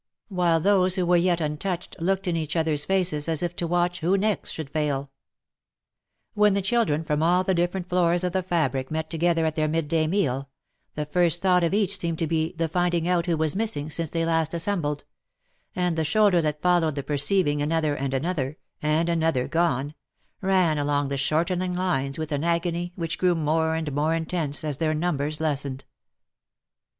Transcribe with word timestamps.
While 0.29 0.59
those 0.59 0.95
who 0.95 1.05
were 1.05 1.15
yet 1.15 1.43
un 1.43 1.57
touched 1.59 1.95
looked 2.01 2.27
in 2.27 2.35
each 2.35 2.55
other's 2.55 2.85
faces 2.85 3.29
as 3.29 3.43
if 3.43 3.55
to 3.57 3.67
watch 3.67 3.99
who 3.99 4.17
next 4.17 4.49
should 4.49 4.71
fail. 4.71 5.11
When 6.33 6.55
the 6.55 6.61
children 6.63 7.03
from 7.03 7.21
all 7.21 7.43
the 7.43 7.53
different 7.53 7.87
floors 7.87 8.23
of 8.23 8.31
the 8.31 8.41
fabric 8.41 8.89
met 8.89 9.11
together 9.11 9.45
at 9.45 9.53
their 9.55 9.67
midday 9.67 10.07
meal, 10.07 10.49
the 10.95 11.05
first 11.05 11.43
thought 11.43 11.63
of 11.63 11.71
each 11.71 11.99
seemed 11.99 12.17
to 12.17 12.25
be 12.25 12.53
the 12.53 12.67
finding 12.67 13.07
out 13.07 13.27
who 13.27 13.37
was 13.37 13.55
missing 13.55 13.91
since 13.91 14.15
last 14.15 14.53
they 14.53 14.55
assembled, 14.55 15.03
and 15.75 15.95
the 15.95 16.03
shudder 16.03 16.41
that 16.41 16.63
followed 16.63 16.95
the 16.95 17.03
perceiving 17.03 17.61
another 17.61 17.93
and 17.95 18.15
another, 18.15 18.57
and 18.81 19.07
another 19.07 19.47
gone, 19.47 19.93
ran 20.41 20.79
along 20.79 21.09
the 21.09 21.15
shortening 21.17 21.73
lines 21.73 22.17
with 22.17 22.31
an 22.31 22.43
agony 22.43 22.91
which 22.95 23.19
grew 23.19 23.35
more 23.35 23.75
and 23.75 23.91
more 23.93 24.15
intense 24.15 24.63
as 24.63 24.79
their 24.79 24.95
numbers 24.95 25.39
lessened. 25.39 25.83